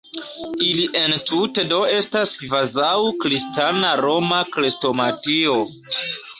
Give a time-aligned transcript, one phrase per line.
[0.67, 2.89] Ili entute do estas kvazaŭ
[3.27, 5.63] «Kristana Roma Krestomatio».